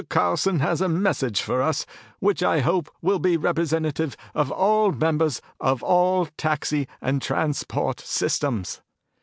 [0.09, 1.85] Carlson has a message for us
[2.17, 8.81] which I hope will be representative of all members of all taxi and transport systems."